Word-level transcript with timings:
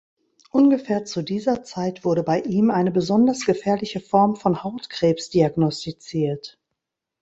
Ungefähr 0.49 1.05
zu 1.05 1.21
dieser 1.21 1.63
Zeit 1.63 2.03
wurde 2.03 2.23
bei 2.23 2.39
ihm 2.41 2.71
eine 2.71 2.89
besonders 2.89 3.45
gefährliche 3.45 3.99
Form 3.99 4.35
von 4.35 4.63
Hautkrebs 4.63 5.29
diagnostiziert. 5.29 6.57